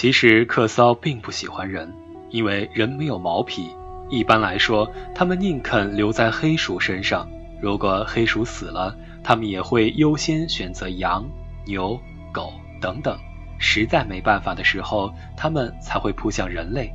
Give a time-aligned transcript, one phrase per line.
[0.00, 1.92] 其实客骚并不喜欢人，
[2.30, 3.68] 因为人没有毛皮。
[4.08, 7.28] 一般来说，他们宁肯留在黑鼠身上。
[7.60, 11.28] 如果黑鼠死了，他们也会优先选择羊、
[11.66, 12.00] 牛、
[12.32, 12.50] 狗
[12.80, 13.14] 等等。
[13.58, 16.90] 实在没办法的时候，他们才会扑向人类。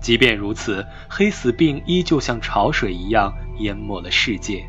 [0.00, 4.64] 即便如此，黑死病依旧像潮水一样淹没了世界。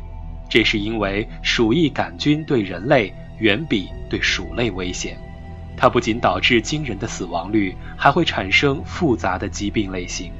[0.50, 5.16] 这是因为鼠疫杆菌对人类远比对鼠类危险。
[5.76, 10.32] 它不仅导致惊人的死亡率，还会产生复杂的疾病类型。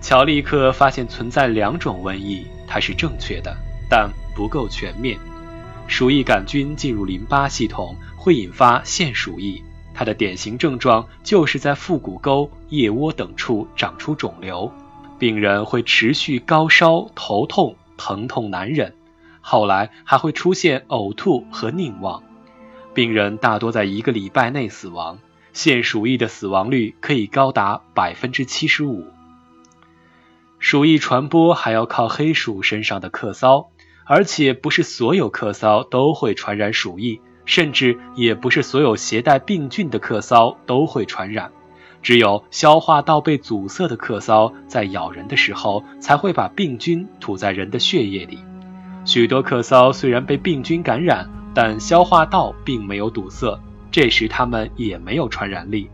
[0.00, 3.56] 乔利克发现存在两种瘟疫，它是正确的，
[3.90, 5.18] 但不够全面。
[5.88, 9.62] 鼠疫杆菌进入淋巴系统会引发腺鼠疫，
[9.94, 14.72] 它的典型症状就是在腹股沟、腋窝等处长出肿瘤，
[15.18, 18.94] 病人会持续高烧、头痛、疼痛难忍，
[19.40, 22.22] 后来还会出现呕吐和凝望。
[22.96, 25.18] 病人大多在一个礼拜内死亡，
[25.52, 29.04] 腺鼠疫的死亡率可以高达百分之七十五。
[30.58, 33.68] 鼠疫传播还要靠黑鼠身上的客骚，
[34.06, 41.52] 而且不是所有客骚都会传染鼠疫，甚至也不是所有携带病菌的客骚都会传染。
[42.02, 48.38] 只有消化道被阻塞的客骚在咬人的时候才会把病菌吐在人的血液里。
[49.04, 51.35] 许多客骚虽然被病菌感染。
[51.56, 53.58] 但消化道并没有堵塞，
[53.90, 55.88] 这时它们也没有传染力。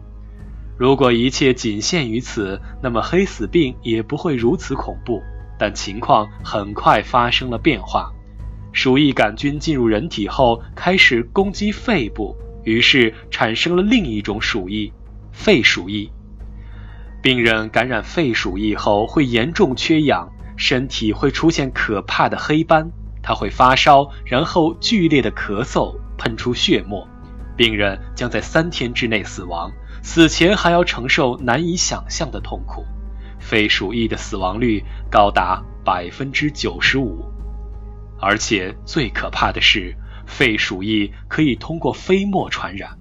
[0.77, 5.23] 如果一切仅限于此，那么黑死病也不会如此恐怖。
[5.57, 8.11] 但情况很快发生了变化，
[8.73, 14.93] 鼠疫杆菌进入人体后开始攻击肺部，于是产生了另一种鼠疫——
[15.31, 16.11] 肺鼠疫。
[17.23, 22.91] 病人感染肺鼠疫后会严重缺氧，身体会出现可怕的黑斑。
[23.23, 27.07] 他会发烧，然后剧烈的咳嗽，喷出血沫，
[27.57, 29.71] 病人将在三天之内死亡，
[30.03, 32.85] 死前还要承受难以想象的痛苦。
[33.39, 37.25] 肺鼠疫的死亡率高达百分之九十五，
[38.21, 39.97] 而且最可怕的是，
[40.27, 42.99] 肺鼠疫可以通过飞沫传染。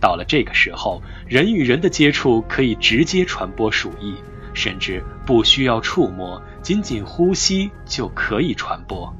[0.00, 4.14] 到了这个时候，人与人的接触可以直接传播鼠疫，
[4.52, 9.14] 甚至不需要触摸，仅仅呼吸就可以传播。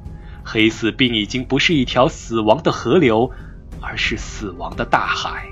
[0.47, 3.31] 黑死病已经不是一条死亡的河流，
[3.81, 5.47] 而是死亡的大海。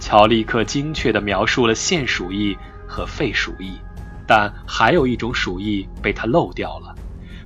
[0.00, 3.78] 乔立克精确地描述了腺鼠疫和肺鼠疫，
[4.26, 6.94] 但还有一种鼠疫被他漏掉了。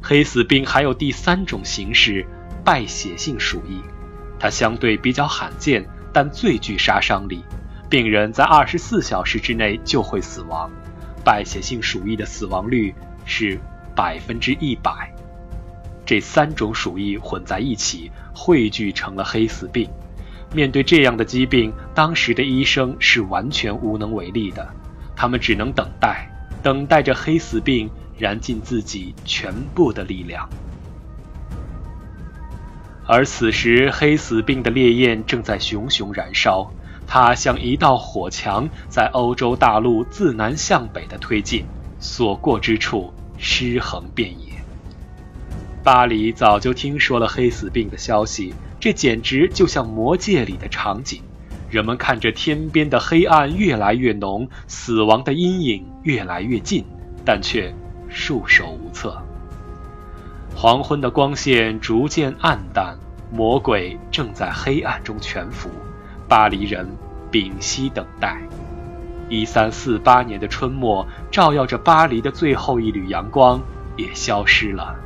[0.00, 2.26] 黑死病还有第三种形式——
[2.64, 3.82] 败血性鼠疫，
[4.38, 7.44] 它相对比较罕见，但最具杀伤力。
[7.90, 10.70] 病人在二十四小时之内就会死亡。
[11.22, 13.58] 败血性鼠疫的死亡率是
[13.94, 15.13] 百分之一百。
[16.06, 19.88] 这三种鼠疫混在一起，汇聚成了黑死病。
[20.53, 24.69] 面对这样的疾病，当时的医生是完全无能为力的，
[25.16, 26.31] 他们只能等待，
[26.62, 30.48] 等待着黑死病燃尽自己全部的力量。
[33.06, 36.70] 而此时，黑死病的烈焰正在熊熊燃烧，
[37.06, 41.66] 它像一道火墙，在欧洲大陆自南向北的推进，
[41.98, 44.44] 所过之处，尸横遍野。
[45.84, 51.22] 巴黎早就听说了黑死病的消息，这简直就像魔界里的场景。
[51.68, 56.86] 人们看着天边的黑暗越来越浓，死亡的阴影越来越近，
[57.22, 57.70] 但却
[58.08, 59.22] 束手无策。
[60.56, 62.96] 黄昏的光线逐渐暗淡，
[63.30, 65.68] 魔鬼正在黑暗中潜伏。
[66.26, 66.88] 巴黎人
[67.30, 68.40] 屏息等待。
[69.28, 73.60] 一三四八年的春末，照耀着巴黎的最后一缕阳光
[73.98, 74.96] 也消失了。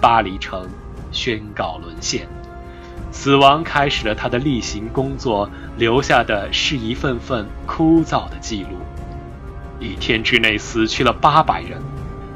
[0.00, 0.68] 巴黎城
[1.12, 2.26] 宣告沦陷，
[3.10, 8.78] 死亡开始了他的例行工作，留下的是一份份枯燥的记录。
[9.78, 11.82] 一天之内死去了八百人，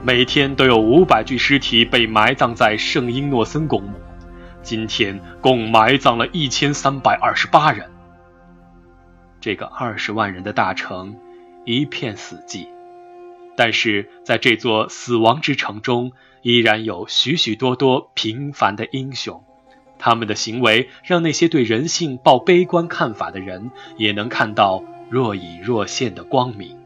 [0.02, 3.92] 每天都有五百具尸体被埋葬在圣英诺森公墓。
[4.62, 7.90] 今天共埋葬了一千三百二十八人。
[9.40, 11.16] 这个二十万人的大城，
[11.66, 12.66] 一片死寂。
[13.56, 16.12] 但是在这座死亡之城中，
[16.44, 19.42] 依然有许许多多平凡的英雄，
[19.98, 26.76] 他们的行为让那些对人性抱悲观看法的人也能看到若隐若现的光明。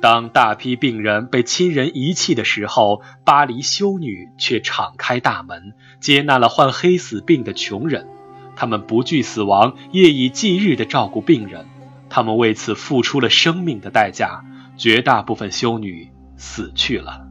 [0.00, 8.08] 当大批病人被亲人遗弃的时候，巴黎修女却敞开大门，接纳了患黑死病的穷人。
[8.56, 11.66] 他们不惧死亡，夜以继日地照顾病人，
[12.10, 14.44] 他们为此付出了生命的代价。
[14.76, 17.27] 绝大部分修女死去了。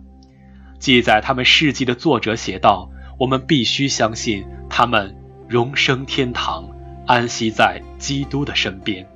[0.79, 2.89] 记载他们事迹的作者写道
[3.19, 5.15] ：“我们必须相信他们
[5.47, 6.69] 荣升天堂，
[7.06, 9.07] 安息在基督的身边。”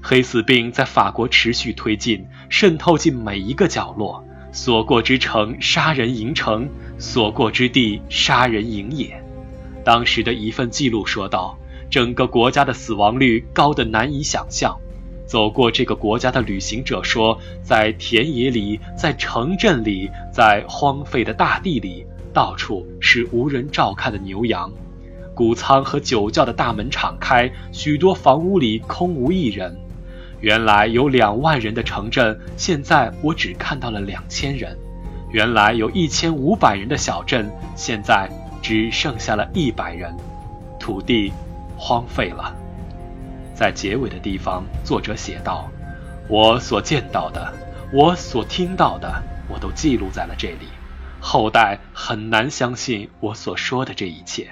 [0.00, 4.24] 黑死病在法国持续推进，渗透进每一个角落。
[4.52, 9.20] 所过之城，杀人营城；所过之地，杀人营也。
[9.84, 11.58] 当时的一份记录说道
[11.90, 14.78] ：“整个国家的死亡率高得难以想象。
[15.26, 24.70] 走过这个国家的旅行者说，在田野里，在城镇里，在荒废的大地里，到处是无人照看的牛羊。
[25.34, 29.76] 谷仓和酒窖的大门敞开，许多房屋里空无一人。”
[30.40, 34.76] 原来有两万人的城镇，现在我只看到了两千人；
[35.30, 38.28] 原来有一千五百人的小镇，现在
[38.60, 40.14] 只剩下了一百人。
[40.78, 41.32] 土地
[41.78, 42.54] 荒废了。
[43.54, 45.70] 在结尾的地方，作者写道
[46.28, 47.52] ：“我所见到的，
[47.92, 50.66] 我所听到的，我都记录在了这里。
[51.20, 54.48] 后代很难相信我所说的这一切。”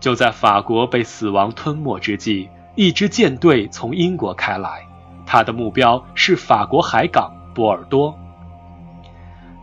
[0.00, 2.48] 就在法国被死亡吞没之际。
[2.76, 4.86] 一支舰队从英国开来，
[5.26, 8.16] 他的目标是法国海港波尔多。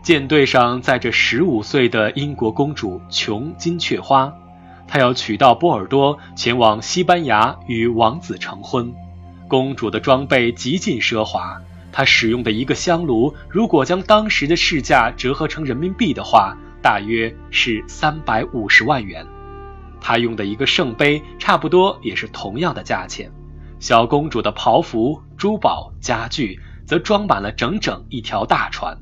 [0.04, 4.34] 舰队上载着十五岁的英国公主琼金雀花，
[4.88, 8.94] 她要娶到波尔多，前往西班牙与王子成婚。
[9.48, 11.62] 公主的装备极尽奢华，
[11.92, 19.26] 她使用的一个香炉，如果将当时的市价折合成人民币的话，大约是三百五十万元。
[20.02, 23.32] 他用的一个圣杯，差不多也是同样的价钱。
[23.80, 28.96] 小公主的袍服、珠宝、家具，则装满了整整一条大船。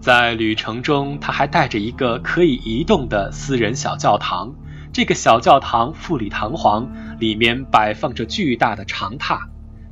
[0.00, 4.54] 在旅程中，他还带着一个可以移动的私人小教堂。
[4.92, 6.88] 这个小教堂富丽堂皇，
[7.18, 9.40] 里面摆放着巨大的长榻，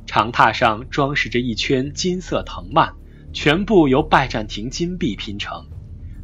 [0.07, 2.89] 长榻上装饰着一圈金色藤蔓，
[3.33, 5.67] 全部由拜占庭金币拼成。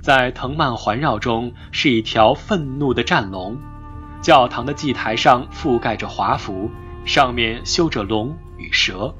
[0.01, 3.55] 在藤蔓环绕中是一条愤怒的战龙，
[4.19, 6.71] 教堂的祭台上覆盖着华服，
[7.05, 9.13] 上面绣着龙与蛇。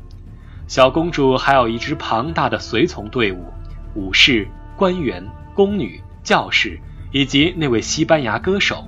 [0.67, 3.53] 小公主还有一支庞大的随从队伍，
[3.95, 6.79] 武士、官员、宫女、教士，
[7.11, 8.87] 以及那位西班牙歌手。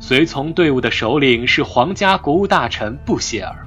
[0.00, 3.66] 随从队伍的首领是皇家国务大臣布歇尔，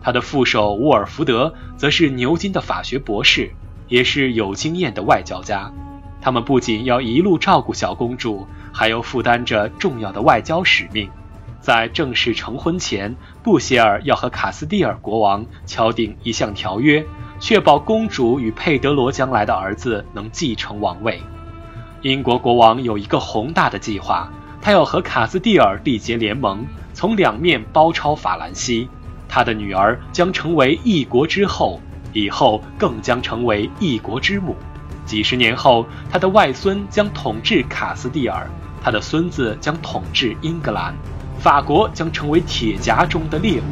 [0.00, 3.50] 他的副手沃尔福德则是牛津的法学博士，
[3.88, 5.72] 也是有经验的外交家。
[6.20, 11.10] 他们不仅要一路照顾小公主，还要负担着重要的外交使命。
[11.60, 17.04] 在正式成婚前，布歇尔要和卡斯蒂尔国王敲定一项条约，
[17.40, 21.20] 确保公主与佩德罗将来的儿子能继承王位。
[22.02, 28.88] 英国国王有一个宏大的计划，他要和卡斯蒂尔缔结联盟，从两面包抄法兰西。
[29.26, 31.80] 他的女儿将成为一国之后，
[32.12, 34.54] 以后更将成为一国之母。
[35.06, 38.48] 几十年后，他的外孙将统治卡斯蒂尔，
[38.82, 40.94] 他的孙子将统治英格兰，
[41.38, 43.64] 法国将成为铁夹中的猎物。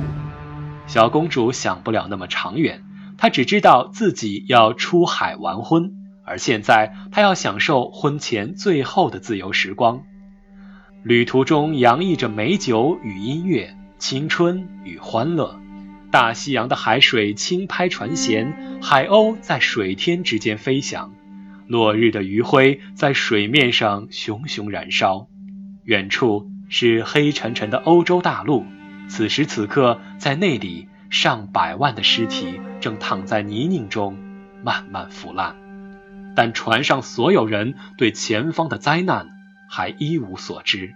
[0.87, 2.83] 小公主想不了那么长远，
[3.19, 5.93] 他只知道自己要出海完婚，
[6.25, 10.05] 而现在他要享受婚前最后的自由时光。
[11.03, 15.61] 旅途中洋溢着美酒与音乐，青春与欢乐。
[16.11, 21.13] 大西洋的海水轻拍船舷，海鸥在水天之间飞翔。
[21.67, 25.27] 落日的余晖在水面上熊熊燃烧，
[25.85, 28.65] 远处是黑沉沉的欧洲大陆。
[29.09, 34.19] 此时此刻，在那里，上百万的尸体正躺在泥泞中
[34.63, 35.57] 慢慢腐烂。
[36.37, 39.29] 但船上所有人对前方的灾难
[39.69, 40.95] 还一无所知。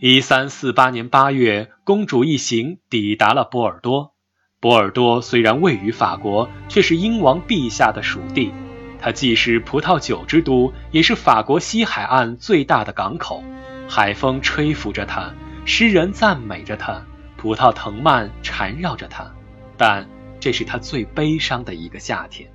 [0.00, 4.14] 一三四八年八月，公主一行抵达了波尔多。
[4.60, 8.52] 波尔多虽然位于法国，却是英王陛下的属地。
[8.98, 13.44] 它既是葡萄酒之都，也是法国西海岸最大的港口。
[13.86, 15.34] 海风吹拂着它，
[15.66, 17.02] 诗人赞美着它，
[17.44, 19.30] 葡萄藤蔓缠绕着它。
[19.76, 20.08] 但
[20.40, 22.50] 这是他最悲伤的一个夏天。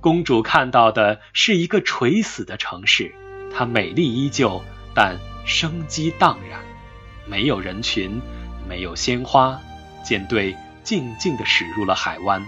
[0.00, 3.14] 公主看到的是一个垂死的城市，
[3.54, 4.62] 它美丽依旧，
[4.94, 6.60] 但生机荡然。
[7.26, 8.22] 没有人群，
[8.66, 9.60] 没有鲜花，
[10.02, 12.42] 舰队静静地驶入了海湾。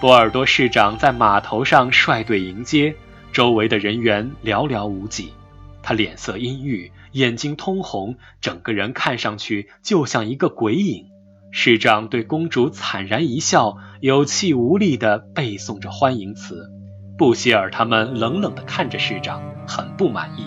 [0.00, 2.96] 波尔多市长在码头上率队迎接，
[3.30, 5.34] 周围的人员寥寥无几。
[5.82, 11.06] 他脸色阴郁，眼睛通红，整个人看上去就像一个鬼影。
[11.50, 16.70] 市长对公主惨然一笑，有气无力地背诵着欢迎词。
[17.16, 20.46] 布希尔他们冷冷地看着市长，很不满意。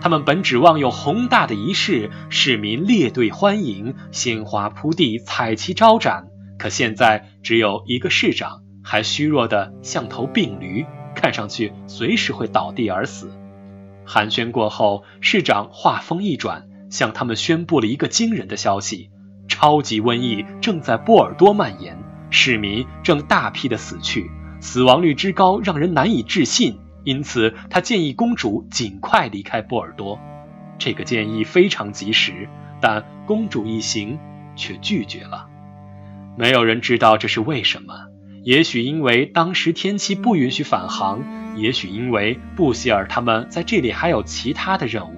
[0.00, 8.62] 他们本指望有宏大的仪式，市民列队欢迎，鲜花铺地，彩旗招展，可现在只有一个市长。
[8.84, 10.86] 还虚弱的像头病驴，
[11.16, 13.32] 看上去随时会倒地而死。
[14.06, 19.10] 寒暄过后，市长话锋一转，向他们宣布了一个惊人的消息：
[19.48, 21.98] 超级瘟疫正在波尔多蔓延，
[22.30, 26.78] 市民正大批的死去，死亡率之高让人难以置信。
[27.04, 30.18] 因此，他建议公主尽快离开波尔多。
[30.78, 32.48] 这个建议非常及时，
[32.80, 34.18] 但公主一行
[34.56, 35.46] 却拒绝了。
[36.36, 37.94] 没有人知道这是为什么。
[38.46, 41.20] 也许因为当时天气不允许返航，
[41.56, 45.16] 也许因为布希尔他们在这里还有其他的任务，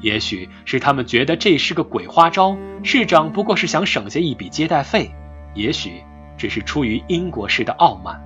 [0.00, 5.10] 也许是他们觉得这是个鬼花招，市长不过是想省下一笔接待费，
[5.56, 5.90] 也许
[6.36, 8.22] 只是出于英国式的傲慢。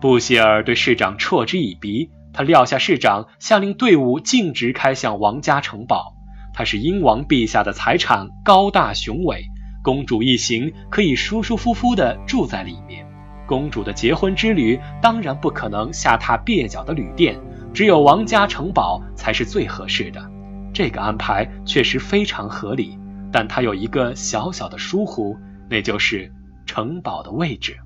[0.00, 6.14] 布希尔对市长嗤之以鼻，他撂下市长，下令队伍径直开向王家城堡。
[6.54, 9.42] 他是英王陛下的财产，高大雄伟，
[9.82, 13.09] 公主一行可以舒舒服服地住在里面。
[13.50, 17.36] 公主的结婚之旅当然不可能下榻蹩脚的旅店，
[17.74, 20.24] 只有王家城堡才是最合适的。
[20.72, 22.96] 这个安排确实非常合理，
[23.32, 25.36] 但它有一个小小的疏忽，
[25.68, 26.32] 那就是
[26.64, 27.76] 城堡的位置。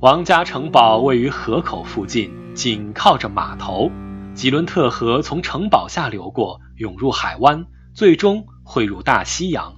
[0.00, 3.90] 王家城堡位于河口附近，紧靠着码头。
[4.34, 7.64] 吉伦特河从城堡下流过，涌入海湾，
[7.94, 9.76] 最终汇入大西洋。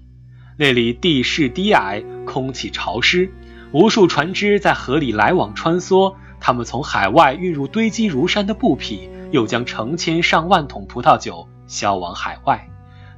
[0.59, 3.33] 那里地势低矮，空气潮湿。
[3.75, 12.69] 无数船只在河里来往穿梭，他们从海外运入堆积如山的布匹，又将成千上万桶葡萄酒销往海外。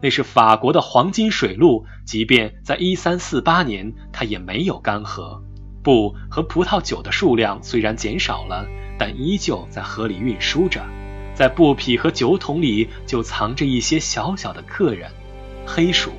[0.01, 5.43] 那是法国的黄金水路，即便在1348年，它也没有干涸。
[5.83, 8.67] 布和葡萄酒的数量虽然减少了，
[8.99, 10.83] 但依旧在河里运输着。
[11.35, 15.11] 在布匹和酒桶里，就藏着一些小小的客人——
[15.69, 16.13] 黑鼠，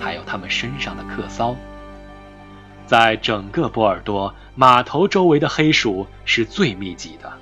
[0.00, 1.56] 还有他们身上的客骚。
[2.86, 7.32] 在整个波尔多码头周围的黑鼠是最密集的，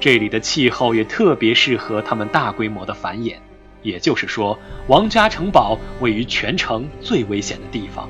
[0.00, 3.36] 这里的气候也特别适合它们大规模的繁衍。
[3.82, 8.08] 也就是说，王家城堡位于全城最危险的地方。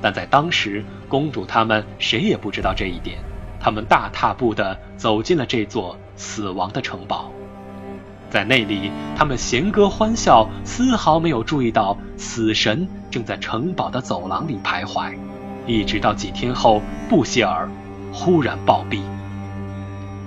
[0.00, 3.18] 但在当时，公主他们谁也不知道这一点。
[3.58, 7.32] 他们大踏步地走进了这座死亡的城堡，
[8.30, 15.12] 在那里，他们弦歌欢笑，丝毫没有注意到死神正在城堡的走廊里徘徊。
[15.68, 17.68] 一直到几天后，布歇尔
[18.10, 19.00] 忽然暴毙。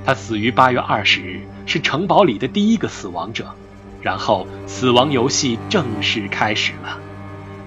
[0.05, 3.47] 他死于八月二十日，是城堡里的第一个死亡者。
[4.01, 6.99] 然后，死亡游戏正式开始了。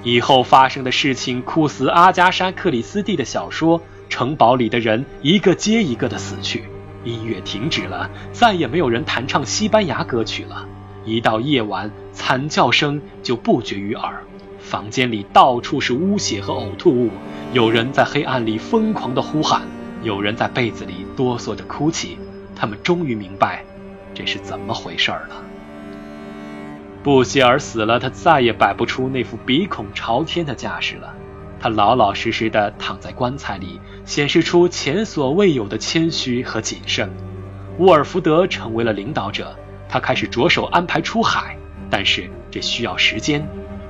[0.04, 3.82] 以后发生的事情，酷似阿加莎·克里斯蒂的小说。
[4.08, 6.64] 城堡里的人一个接一个的死去，
[7.02, 10.68] 音乐停止了，再也没有人弹唱西班牙歌曲了。
[11.04, 14.22] 一到夜晚，惨叫声就不绝于耳。
[14.64, 17.10] 房间里到处是污血和呕吐物，
[17.52, 19.62] 有人在黑暗里疯狂地呼喊，
[20.02, 22.16] 有人在被子里哆嗦着哭泣。
[22.56, 23.62] 他们终于明白，
[24.14, 25.42] 这是怎么回事了。
[27.02, 31.14] 布希尔死了，他再也摆不出那副鼻孔朝天的架势了。
[31.60, 37.10] 他老老实实地躺在棺材里，显示出前所未有的谦虚和谨慎。
[37.78, 39.54] 沃尔福德成为了领导者，
[39.90, 41.56] 他开始着手安排出海，
[41.90, 43.46] 但是这需要时间。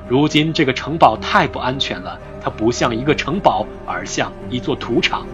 [0.08, 5.26] 如今这个城堡太不安全了，它不像一个城堡，而像一座土场。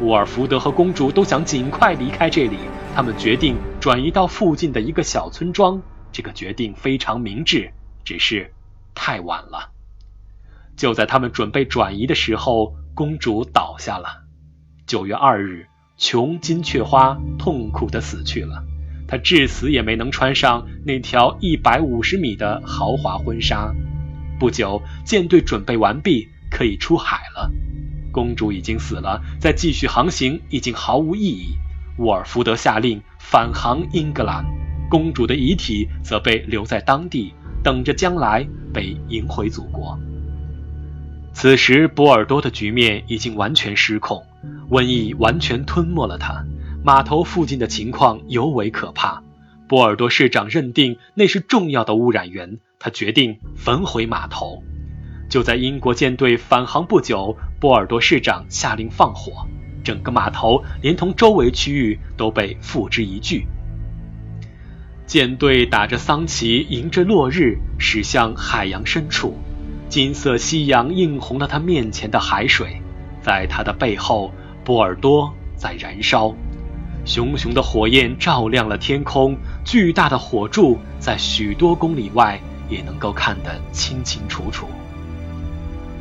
[0.00, 2.58] 沃尔福德和公主都想尽快离开这里，
[2.94, 5.80] 他们决定转移到附近的一个小村庄。
[6.12, 7.70] 这个决定非常明智，
[8.04, 8.52] 只是
[8.94, 9.70] 太晚了。
[10.76, 14.24] 就在他们准备转移的时候，公主倒下了。
[14.86, 18.62] 九月二日，琼金雀花痛苦地死去了。
[19.08, 23.72] 她至死也没能穿上那条一百五十米的豪华婚纱。
[24.42, 27.48] 不久，舰队准备完毕，可以出海了。
[28.10, 31.54] 公主已经死了，再继续航行已经毫无意义。
[31.98, 34.44] 沃尔福德下令返航英格兰，
[34.90, 37.32] 公主的遗体则被留在当地，
[37.62, 38.44] 等着将来
[38.74, 39.96] 被迎回祖国。
[41.32, 44.24] 此时，波尔多的局面已经完全失控，
[44.70, 46.44] 瘟疫完全吞没了它。
[46.84, 49.22] 码头附近的情况尤为可怕。
[49.68, 52.58] 波尔多市长认定那是重要的污染源。
[52.82, 54.60] 他决定焚毁码头。
[55.28, 59.46] 就在英国舰队返航不久，波尔多市长下令放火，
[59.84, 63.46] 整个码头连同周围区域都被付之一炬。
[65.06, 69.38] 舰队打着丧旗，迎着落日驶向海洋深处，
[69.88, 72.82] 金色夕阳映红了他面前的海水，
[73.20, 74.32] 在他的背后，
[74.64, 76.34] 波尔多在燃烧，
[77.04, 82.40] 熊熊的火焰照亮了天空，巨大的火柱在许多公里外。
[82.72, 84.66] 也能够看得清清楚楚。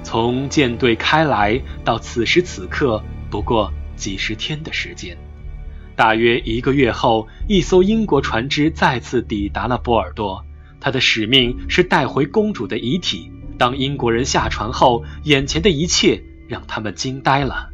[0.03, 5.17] 从舰队开来到此时此刻，不过几十天的时间。
[5.95, 10.43] 大约一个月后，一艘英国船只再次抵达了波尔多。
[10.79, 17.69] 它的使命是带回公主的遗体，当英国人下船后，眼前的一切让他们惊呆了。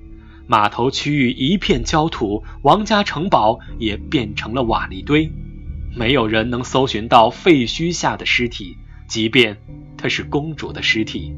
[0.45, 5.31] 码头区域一片焦土，王家城堡也变成了瓦砾堆，
[5.95, 8.77] 没有人能搜寻到废墟下的尸体，
[9.07, 9.57] 即便
[9.97, 11.35] 她是公主的尸体。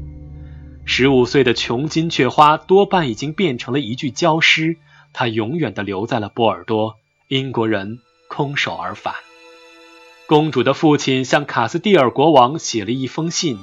[0.84, 4.76] 十五岁的琼金雀花多半已经变成了一具焦尸，
[5.12, 6.96] 它永远地留在了波尔多。
[7.28, 9.14] 英国人空手而返。
[10.26, 13.58] 公主的父亲向卡斯蒂尔国王写了一封信，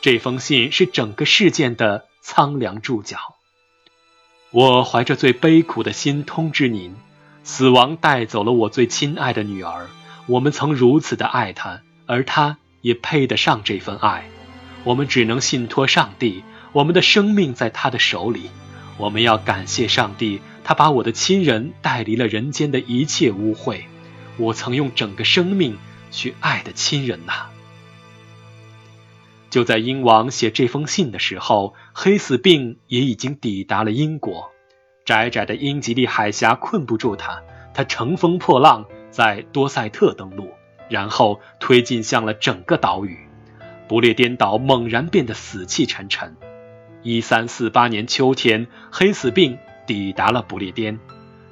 [0.00, 3.18] 这封信是整个事件的苍凉注脚。
[4.50, 6.94] 我怀着最悲苦的心通知您：
[7.44, 9.88] 死亡带走了我最亲爱的女儿。
[10.26, 14.28] 我们曾如此的爱她，而她也配得上这份爱。
[14.84, 18.50] 我们只能信托上帝，我们的生命在他的手里。
[18.98, 23.84] 我们要感谢上帝，他把我的亲人带离了人间的一切污秽。
[24.36, 25.78] 我曾用整个生命
[26.10, 27.46] 去爱的亲人呐。
[29.50, 34.50] 就在英王写这封信的时候，黑死病也已经抵达了英国。
[35.04, 37.42] 窄窄的英吉利海峡困不住他，
[37.74, 40.50] 他乘风破浪，在多塞特登陆，
[40.88, 43.18] 然后推进向了整个岛屿。
[43.88, 46.36] 不列颠岛猛然变得死气沉沉。
[47.02, 50.98] 一三四八年秋天，黑死病抵达了不列颠。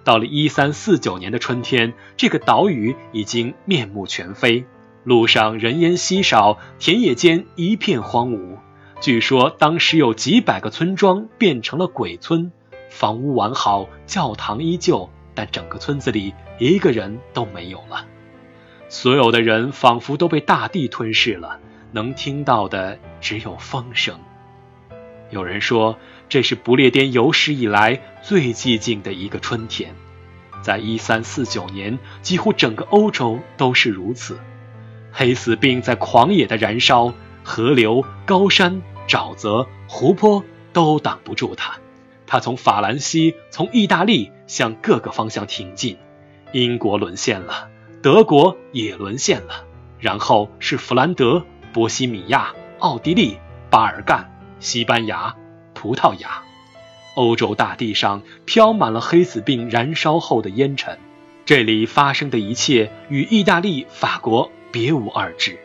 [0.04, 4.64] 到了一三四九年的春天，这个岛屿已经面目全非。
[5.04, 8.58] 路上人烟稀少，田野间一片荒芜。
[9.00, 12.52] 据说当时有几百个村庄变成了鬼村，
[12.90, 18.06] 房屋完好，教堂依旧，但整个村子里一个人都没有了。
[18.90, 21.60] 所有的人仿佛都被大地吞噬了，
[21.92, 24.18] 能听到的只有风声。
[25.30, 25.96] 有人说，
[26.28, 29.94] 这是不列颠有史以来最寂静的一个春天。
[30.60, 34.40] 在一三四九年，几乎整个欧洲都是如此。
[35.12, 41.78] 黑死病在狂野的燃烧，河流、高山、沼泽、湖泊都挡不住它。
[42.26, 45.96] 它从法兰西、从意大利向各个方向挺进。
[46.52, 47.69] 英国沦陷了，
[48.02, 49.64] 德国也沦陷了，
[49.98, 55.34] 然后是弗兰德、波西米亚、奥地利、巴尔干、西班牙、
[55.74, 56.42] 葡萄牙。
[57.14, 60.98] 欧洲大地上飘满了黑死病燃烧后的烟尘。
[61.44, 64.50] 这里发生的一切与意大利、法国。
[64.72, 65.58] 别无二致，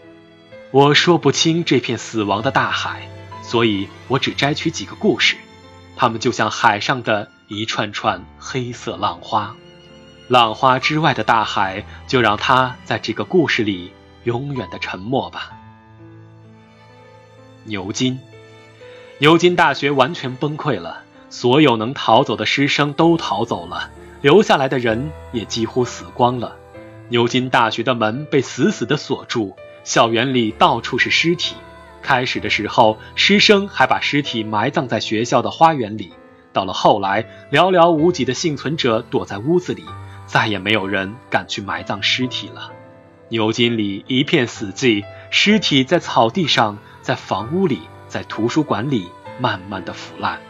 [0.71, 3.07] 我说不清这片死亡的大海，
[3.43, 5.37] 所以我只摘取几个故事，
[5.95, 9.55] 它们就像海上的一串串黑色浪花，
[10.27, 13.91] 浪花之外的大海，就让它在这个故事里
[14.23, 15.51] 永远的沉默吧。
[17.65, 18.19] 牛津，
[19.19, 26.55] 牛津大学完全崩溃了，所有能逃走的师生都逃走了，留下来的人也几乎死光了。
[27.09, 31.55] 牛津大学的门被死死的锁住，校园里到处是尸体。
[32.01, 36.13] 开始的时候，师生还把尸体埋葬在学校的花园里。
[36.51, 39.83] 到了后来，寥寥无几的幸存者躲在屋子里，
[40.35, 42.73] 再也没有人敢去埋葬尸体了。
[43.29, 49.07] 牛津里一片死寂，尸体在草地上，在房屋里，在图书馆里
[49.39, 50.41] 慢慢的腐烂。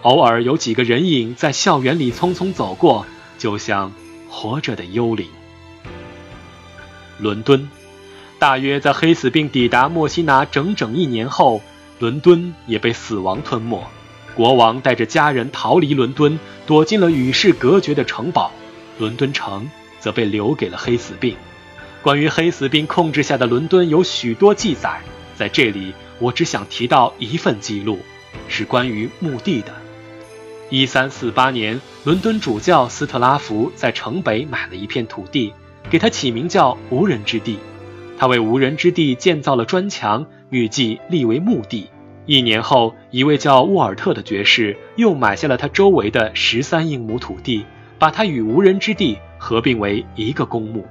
[0.00, 3.04] 偶尔有几个人影在校园里匆匆走过，
[3.36, 3.92] 就像
[4.30, 5.28] 活着的幽灵。
[7.18, 7.68] 伦敦，
[8.38, 11.60] 大约在黑死病抵达墨西拿整整一年后，
[11.98, 13.84] 伦敦也被死亡吞没。
[14.34, 18.50] 国王带着家人逃离伦敦，躲进了与世隔绝的城堡。
[18.98, 19.68] 伦敦城
[20.00, 21.36] 则被留给了黑死病。
[22.02, 25.00] 关于黑死病控制下的伦敦有许多记载，
[25.34, 27.98] 在这里我只想提到一份记录，
[28.48, 29.72] 是关于墓地的。
[30.70, 35.52] 一三四八年，伦敦主教斯特拉福在城北买了一片土地。
[35.90, 37.58] 给他起名叫无人之地，
[38.16, 41.90] 他为无人之地建造了砖墙，预计立为墓地。
[42.24, 47.66] 一年后，一位叫沃尔特的爵士又买下了他周围的十三英亩土地，
[47.98, 50.86] 把它与无人之地合并为一个公墓。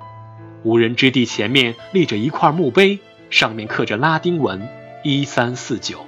[0.64, 4.68] 无人之地前面立着一块墓碑，上面刻着拉丁文
[5.04, 6.06] “一三四九”，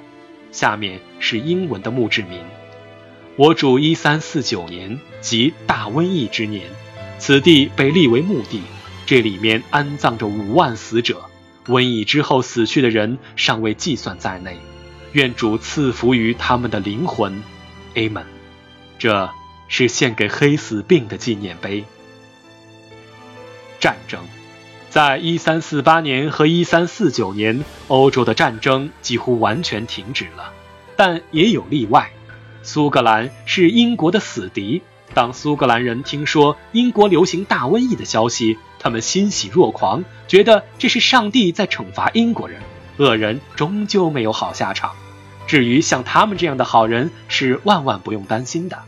[0.51, 2.39] 下面是英文的墓志铭
[3.35, 6.63] ：“我主一三四九年，即大瘟疫之年，
[7.19, 8.61] 此地被立为墓地。”
[9.05, 11.21] 这里面安葬着五万死者，
[11.67, 14.57] 瘟疫之后死去的人尚未计算在内。
[15.11, 17.43] 愿主赐福于他们的灵魂
[17.93, 18.23] ，Amen。
[18.97, 19.29] 这
[19.67, 21.83] 是献给黑死病的纪念碑。
[23.79, 24.21] 战争，
[24.89, 30.51] 在一三四八年和一三四九年，欧洲的战争几乎完全停止了，
[30.95, 32.09] 但也有例外。
[32.63, 34.81] 苏格兰是英国的死敌。
[35.13, 42.59] 当苏格兰人听说英国流行大瘟疫的消息，他们欣喜若狂，觉得这是上帝在惩罚英国人，
[42.97, 44.93] 恶人终究没有好下场。
[45.45, 48.81] 至于像他们这样的好人，是万万不用担心的。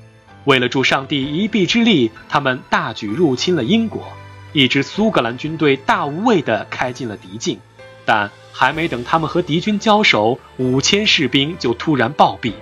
[0.47, 4.07] 为了助上帝一臂之力，他们大举入侵了英国。
[4.53, 7.59] 一支苏格兰军队大无畏地开进了敌境，
[8.05, 12.53] 但还没等他们和敌军交手，五千士兵就突然暴毙。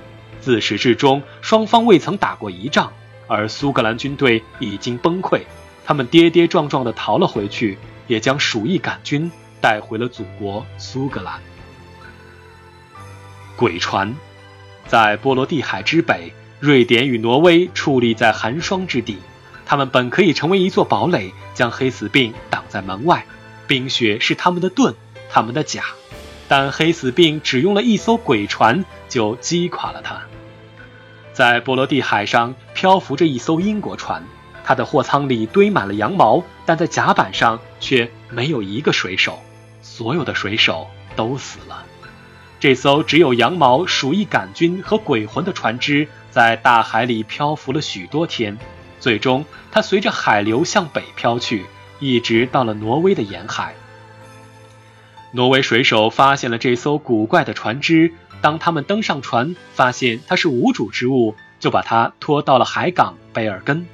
[0.42, 2.92] 自始至终，双方未曾打过一仗，
[3.28, 5.42] 而苏格兰军队已经崩溃。
[5.86, 11.40] 他们跌跌撞撞地逃了回去，也将鼠疫杆菌带回了祖国苏格兰。
[13.56, 14.16] 鬼船，
[14.88, 16.34] 在波罗的海之北，
[16.66, 19.20] 瑞典与挪威矗立在寒霜之地。
[19.68, 23.24] 他们本可以成为一座堡垒，将黑死病挡在门外。
[23.68, 24.96] 冰雪是他们的盾，
[25.30, 25.84] 他们的甲。
[26.48, 30.24] 但黑死病只用了一艘鬼船，就击垮了他。
[31.34, 34.24] 在波罗的海上漂浮着一艘英国船，
[34.64, 39.40] 它的货舱里堆满了羊毛，但在甲板上却没有一个水手，
[39.84, 41.86] 所有的水手都死了。
[42.60, 48.58] 这艘只有羊毛、鼠疫杆菌和鬼魂的船只，在大海里漂浮了许多天。
[49.00, 51.66] 最终，它随着海流向北飘去，
[52.02, 53.74] 一直到了挪威的沿海。
[55.32, 63.88] 挪威水手发现了这艘古怪的船只，当他们登上船，发现它是无主之物，就把它拖到了海港贝尔根。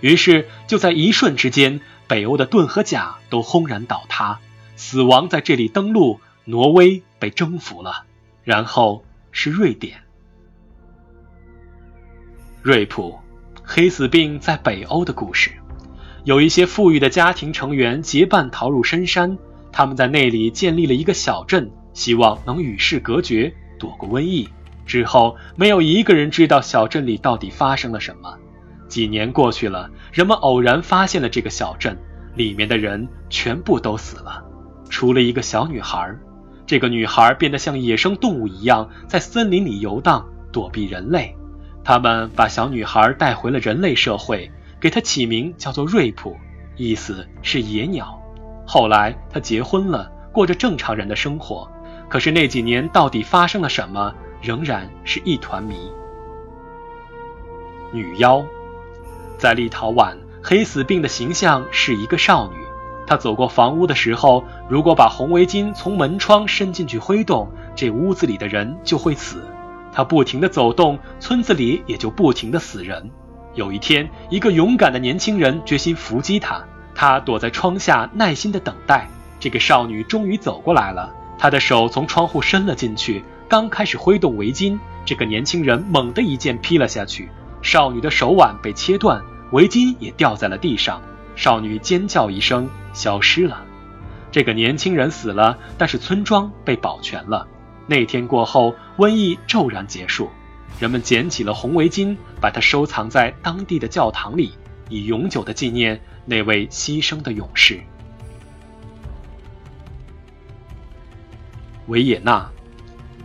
[0.00, 4.38] 于是，就在一瞬之间，北欧的盾和甲都轰然倒塌，
[4.76, 8.04] 死亡在这里登陆，挪威被征服了。
[8.44, 10.02] 然后是瑞典，
[12.62, 13.18] 瑞普。
[13.62, 15.50] 黑死病在北欧的故事，
[16.24, 19.36] 有一些富裕的家庭成员结伴逃入深山，
[19.70, 24.48] 他们在那里建立了一个小镇，希望能与世隔绝，躲过瘟疫。
[24.86, 28.34] 之后，没有一个人知道小镇里到底发生了什么。
[28.88, 31.96] 几年过去了，人们偶然发现了这个小镇，
[32.34, 34.42] 里面的人全部都死了，
[34.88, 36.16] 除了一个小女孩。
[36.66, 41.36] 这个女孩变得像野生动物一样，在森林里游荡，躲避人类。
[41.88, 46.36] 他们把小女孩带回了人类社会，给她起名叫做瑞普，
[46.76, 48.22] 意思是野鸟。
[48.66, 51.66] 后来她结婚了，过着正常人的生活。
[52.10, 55.90] 可是那几年到底发生了什么，仍然是一团谜。
[57.90, 58.44] 女妖，
[59.38, 62.56] 在立陶宛，黑死病的形象是一个少女。
[63.06, 69.42] 她走过房屋的时候，如果把红围巾从门窗伸进去挥动，这屋子里的人就会死。
[69.98, 73.10] 他不停地走动，村子里也就不停地死人。
[73.56, 76.62] 有一天，一个勇敢的年轻人决心伏击他。
[76.94, 79.08] 他躲在窗下，耐心地等待。
[79.40, 87.28] 这个少女终于走过来了，她的手从窗户伸了进去，刚开始挥动围巾，这个年轻人猛地一剑劈了下去，
[87.60, 91.02] 少女的手腕被切断，围巾也掉在了地上。
[91.34, 93.64] 少女尖叫一声，消失了。
[94.30, 97.48] 这个年轻人死了，但是村庄被保全了。
[97.90, 100.28] 那天过后，瘟疫骤然结束，
[100.78, 104.52] 人们捡起了红围巾，把它收藏在当地的教堂里，
[104.90, 107.80] 以永久的纪念那位牺牲的勇士。
[111.86, 112.50] 维也纳，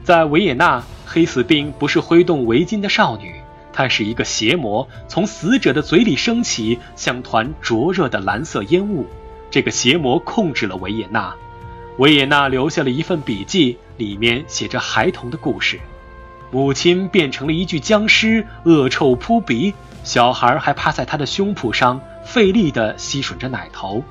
[0.06, 3.36] 在维也纳，黑死病不是挥动围巾的少女，
[3.74, 9.06] 她是一个邪魔，从死者的嘴里升起，像团灼热的蓝色烟雾。
[9.52, 11.36] 这个邪魔控制了维也纳。
[11.98, 15.80] 维也纳留下了一份笔记，里面写着孩童的故事。
[16.52, 19.74] 母亲变成了一具僵尸，恶臭扑鼻。
[20.04, 24.04] 小孩还趴在他的胸脯上，费力地吸吮着奶头。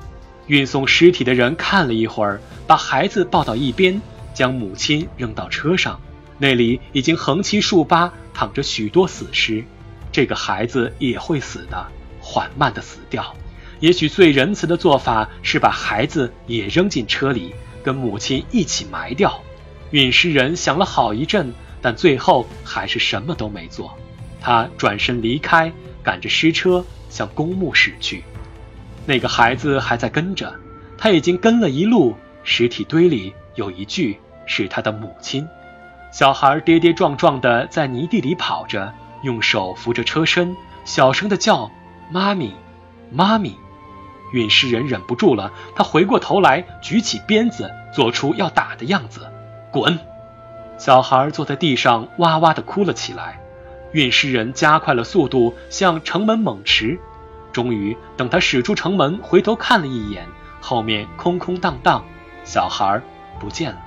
[0.47, 4.01] 运送尸体的人看了一会儿，把孩子抱到一边，
[4.33, 5.99] 将母亲扔到车上。
[6.37, 9.63] 那里已经横七竖八躺着许多死尸。
[10.11, 11.87] 这个孩子也会死的，
[12.19, 13.35] 缓慢地死掉。
[13.79, 17.53] 也许最仁慈的做法是把孩子也扔进车里。
[17.83, 19.43] 跟母亲一起埋掉，
[19.93, 23.95] 陨石人想了好一阵，但最后还是什么都没做。
[24.41, 28.23] 他转身离开，赶着尸车向公墓驶去。
[29.05, 30.51] 那个孩子还在跟着，
[30.97, 32.15] 他已经跟了一路。
[32.43, 35.47] 尸体堆里有一具是他的母亲。
[36.11, 41.69] 小孩跌跌撞撞地在泥地里跑着，用手扶着车身，小声地叫
[42.11, 42.51] ：“妈咪，
[43.11, 43.55] 妈咪。”
[44.33, 49.27] 陨石人忍不住了，他回过头来，举起鞭子，做出要打的样子。
[49.73, 49.99] 滚！
[50.77, 53.41] 小孩坐在地上，哇哇地哭了起来。
[53.91, 56.99] 运尸人加快了速度，向城门猛驰。
[57.51, 60.27] 终于，等他驶出城门，回头看了一眼，
[60.61, 62.05] 后面空空荡荡，
[62.43, 63.01] 小孩
[63.39, 63.81] 不见了。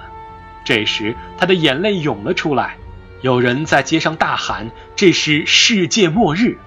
[0.65, 2.77] 这时，他的眼泪涌了出来。
[3.23, 6.59] 有人在街上大喊：“这是世界末日！”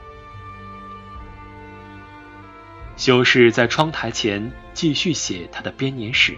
[2.97, 6.35] 修士在窗台前继续写他的编年史。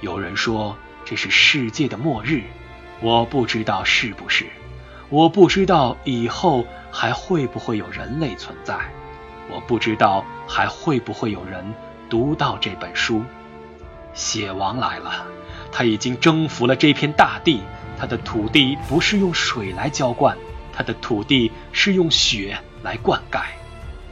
[0.00, 2.42] 有人说这是世界的末日，
[3.00, 4.44] 我不知道是不是，
[5.08, 8.76] 我不知道以后还会不会有人类存在，
[9.48, 11.64] 我不知道还会不会有人
[12.10, 13.22] 读到这本书。
[14.14, 15.24] 血王来了，
[15.70, 17.60] 他已经征服了这片大地，
[17.96, 20.36] 他的土地不是用水来浇灌，
[20.72, 23.42] 他的土地是用血来灌溉。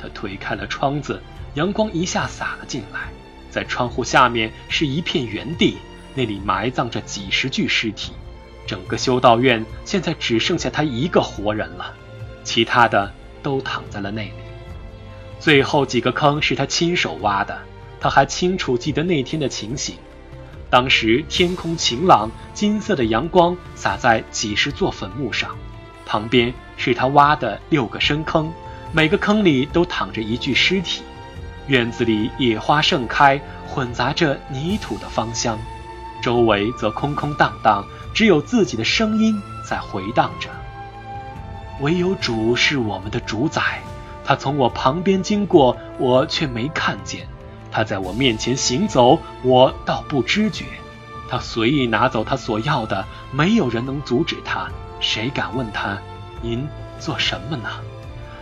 [0.00, 1.20] 他推开了窗子，
[1.54, 3.08] 阳光一下洒了进来，
[3.50, 5.78] 在窗户下面是一片原地，
[6.14, 8.12] 那里埋葬着几十具尸体。
[8.66, 11.92] 整个修道院现在只剩下他一个活人了，
[12.42, 14.32] 其他的都躺在了那里。
[15.38, 17.58] 最后几个坑是他亲手挖的，
[18.00, 19.96] 他还清楚记得那天的情形。
[20.70, 25.54] 当时天空晴朗，金色的阳光洒在几十座坟墓上，
[26.06, 28.50] 旁边是他挖的六个深坑，
[28.92, 31.02] 每个坑里都躺着一具尸体。
[31.66, 35.58] 院子里野花盛开，混杂着泥土的芳香，
[36.24, 37.84] 周围则空空荡荡。
[38.14, 40.48] 只有自己的声音在回荡着。
[41.80, 43.82] 唯有主是我们的主宰，
[44.24, 47.26] 他从我旁边经过，我却没看见；
[47.70, 50.64] 他在我面前行走，我倒不知觉。
[51.28, 54.68] 他随意拿走他所要的，没有人能阻止他。
[55.00, 55.98] 谁敢问他
[56.40, 56.66] ：“您
[57.00, 57.68] 做什么呢？”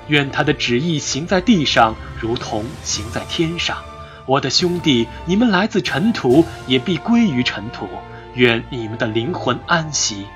[0.08, 3.78] 愿他的旨意行在地上，如同行在天上。
[4.26, 7.88] 我的兄弟，你们来自尘土，也必归于尘土。
[8.34, 10.26] 愿你们的灵魂安息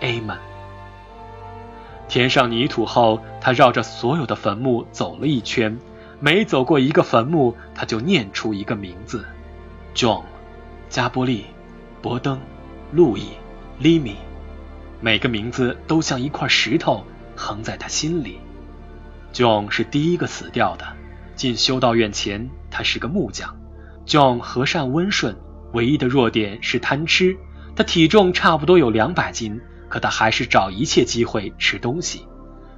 [0.00, 0.38] ，Amen。
[2.08, 5.78] 填上泥土后，他绕着所有的坟墓走了一圈，
[6.20, 9.26] 每走过一个坟墓，他就念出一个名字
[9.94, 10.22] ：John、
[10.88, 11.46] 加波利、
[12.00, 12.38] 伯登、
[12.92, 13.30] 路易、
[13.78, 14.16] 利米。
[15.00, 18.38] 每个名字都像一块石头横在他心里。
[19.32, 20.86] John 是第一个死掉的。
[21.34, 23.56] 进修道院前，他是个木匠。
[24.06, 25.36] John 和善温顺。
[25.72, 27.36] 唯一的弱点是贪吃，
[27.74, 32.26] 他体重差不多有两百斤，可他还是找一切机会吃东西。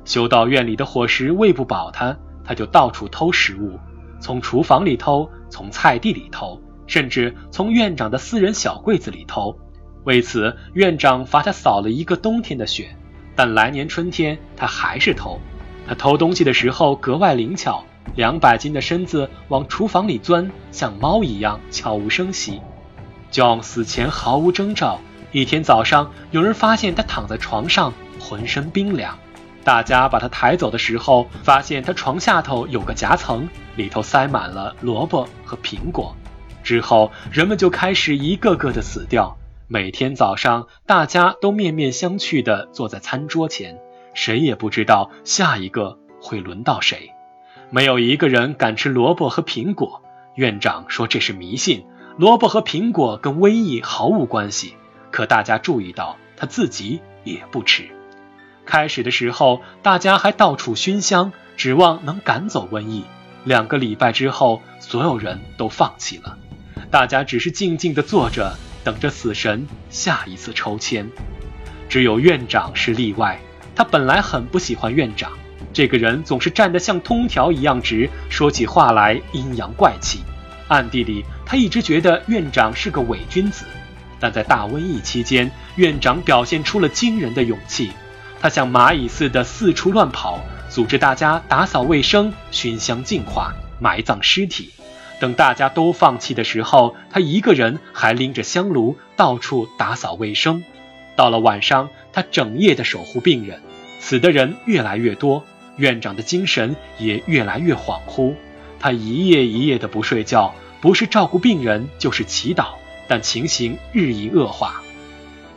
[0.05, 3.79] 修道院里的伙食喂不饱他，他就到处偷食物，
[4.19, 9.57] 从厨房里偷，从菜地里偷，甚至从院长的私人小柜子里偷。
[10.05, 12.97] 为此，院长罚他扫了一个冬天的雪，
[13.37, 15.39] 但来年春天他还是偷。
[15.87, 22.61] 他偷东西的时候格外灵巧，两百斤的身子往厨房里钻，像猫一样悄无声息。
[23.31, 25.01] John 死前毫无征兆。
[25.31, 29.19] 一天早上，有人发现他躺在床上，浑身冰凉。
[29.63, 36.17] 大家把他抬走的时候，发现他床下头有个夹层，里头塞满了萝卜和苹果。
[36.65, 39.37] 之后，人们就开始一个个的死掉。
[39.67, 43.79] 每天早上，大家都面面相觑地坐在餐桌前，
[44.15, 47.11] 谁也不知道下一个会轮到谁。
[47.71, 50.03] 没有一个人敢吃萝卜和苹果。
[50.35, 51.85] 院长说这是迷信。
[52.17, 54.75] 萝卜和苹果跟瘟疫毫无关系，
[55.13, 57.89] 可大家注意到他自己也不吃。
[58.65, 63.05] 开始的时候，大家还到处熏香，指望能赶走瘟疫。
[63.45, 66.37] 两个礼拜之后，所有人都放弃了，
[66.91, 71.09] 大家只是静静地坐着，等着死神下一次抽签。
[71.89, 73.41] 只有院长是例外，
[73.77, 75.31] 他本来很不喜欢院长，
[75.73, 80.21] 这个人总是站得像通条一样直，说起话来阴阳怪气。
[80.67, 83.65] 暗地里，他一直觉得院长是个伪君子，
[84.21, 87.91] 但在大瘟疫期间，院长表现出了惊人的勇气。
[88.41, 94.71] 他像蚂蚁似的四处乱跑，组织大家打扫卫生、熏香净化、埋葬尸体。
[95.21, 100.63] 等大家都放弃的时候，他一个人还拎着香炉到处打扫卫生。
[101.17, 103.61] 到了晚上，他整夜的守护病人，
[103.99, 105.45] 死的人越来越多，
[105.79, 108.35] 院长的精神也越来越恍惚。
[108.79, 112.75] 他一夜一夜的不睡觉，不是照顾病人，就是祈祷，
[113.09, 114.83] 但情形日益恶化。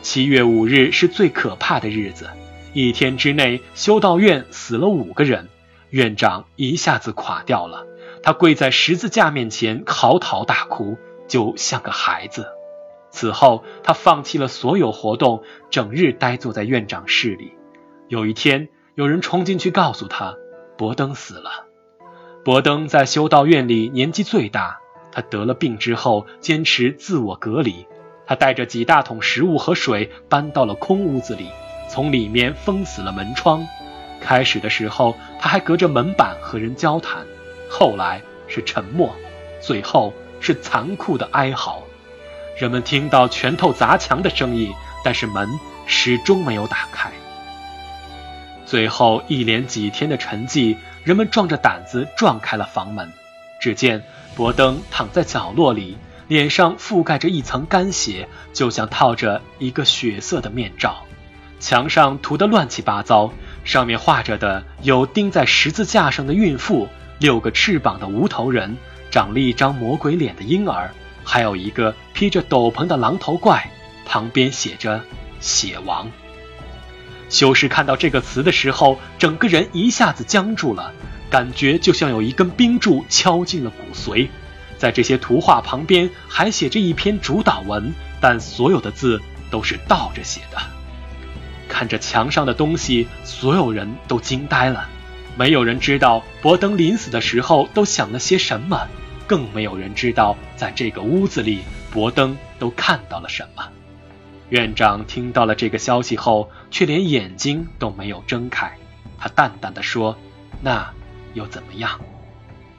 [0.01, 2.29] 七月五日是最可怕的日子，
[2.73, 5.49] 一天之内修道院死了五个人，
[5.91, 7.85] 院长一下子垮掉了。
[8.23, 12.47] 他跪在十字架面前嚎啕大哭，就像个孩子。
[13.11, 17.53] 此后，他放弃了所有活动，整日呆坐在院长室里。
[18.07, 18.69] 有一天，
[19.01, 20.37] 有人冲进去告诉他，
[20.77, 21.65] 伯登死了。
[22.45, 24.77] 伯登在修道院里年纪最大，
[25.11, 27.87] 他得了病之后坚持自我隔离。
[28.27, 31.47] 他带着几大桶食物和水搬到了空屋子里，
[31.89, 33.65] 从里面封死了门窗。
[34.21, 37.25] 开始的时候，他还隔着门板和人交谈，
[37.67, 39.11] 后来是沉默，
[39.59, 41.81] 最后是残酷的哀嚎。
[42.55, 44.71] 人们听到拳头砸墙的声音，
[45.03, 45.49] 但是门
[45.87, 47.11] 始终没有打开。
[48.71, 50.77] 最后一连几天的沉寂。
[51.03, 53.11] 人们壮着胆子撞开了房门，
[53.59, 54.01] 只见
[54.33, 55.97] 伯登躺在角落里，
[56.29, 61.03] 脸上覆盖着一层干血，就像套着一个血色的面罩。
[61.59, 63.33] 墙上涂得乱七八糟，
[63.65, 66.87] 上面画着的有钉在十字架上的孕妇、
[67.19, 68.77] 六个翅膀的无头人、
[69.09, 70.91] 长了一张魔鬼脸的婴儿，
[71.25, 73.69] 还有一个披着斗篷的狼头怪，
[74.05, 75.03] 旁边写着
[75.41, 76.09] “血王”。
[77.31, 80.93] 修士看到这个词的时候，整个人一下子僵住了，
[81.29, 84.27] 感觉就像有一根冰柱敲进了骨髓。
[84.77, 90.57] 在这些图画旁边还写着一篇主导文，但所有的字都是倒着写的。
[91.69, 94.89] 看着墙上的东西，所有人都惊呆了。
[95.37, 98.87] 没有人知道伯登临死的时候都想了些什么，
[99.25, 101.59] 更没有人知道在这个屋子里
[101.91, 103.63] 伯登都看到了什么。
[104.51, 108.77] 院长听到了这个消息后，却连眼睛都没有睁开。
[109.17, 110.17] 他淡淡的说
[110.61, 110.93] ：“那
[111.33, 111.99] 又怎么样？”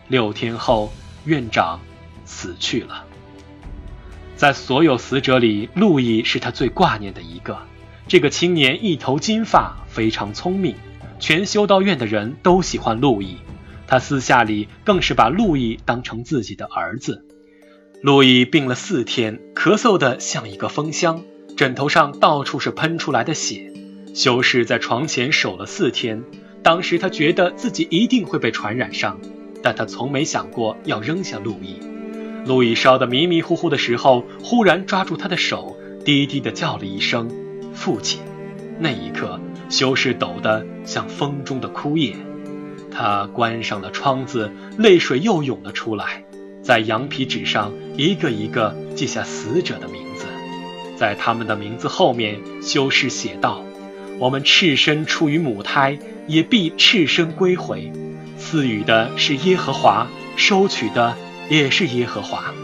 [0.06, 0.92] 六天后，
[1.24, 1.80] 院长。
[2.24, 3.04] 死去了。
[4.36, 7.58] 在所有死者里，路易是他最挂念的一个。
[8.06, 10.76] 这个青年一头金发，非常聪明，
[11.18, 13.38] 全修道院的人都喜欢路易。
[13.88, 17.26] 他私下里更是把路易当成自己的儿子。
[18.02, 21.24] 路易病了四天，咳嗽的像一个风箱，
[21.56, 23.72] 枕头上到处是喷出来的血。
[24.14, 26.22] 修士在床前守了四天，
[26.62, 29.18] 当时他觉得自己一定会被传染上，
[29.62, 31.76] 但他从没想过要扔下路易。
[32.44, 37.30] 路易烧得迷迷糊糊的时候，忽然抓住他的手，低低的叫了一声
[37.72, 38.20] “父亲”。
[38.78, 42.16] 那一刻，修士抖得像风中的枯叶。
[42.90, 46.24] 他关上了窗子，泪水又涌了出来，
[46.62, 50.11] 在羊皮纸上一个一个记下死者的名字。
[51.02, 53.64] 在他们的名字后面，修士写道
[54.20, 57.90] ：“我们赤身出于母胎，也必赤身归回。
[58.38, 61.16] 赐予的是耶和华，收取的。”
[61.50, 62.54] 也是耶和华，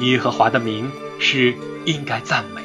[0.00, 2.62] 耶和华的名是应该赞美。